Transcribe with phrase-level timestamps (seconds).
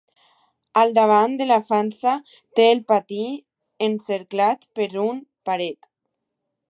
[0.81, 2.15] Al davant de la façana
[2.59, 3.21] té el pati
[3.89, 5.91] encerclat per una paret.